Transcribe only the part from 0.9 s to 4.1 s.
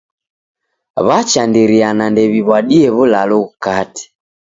W'achandiriana ndew'iw'adie w'ulalo ghukate.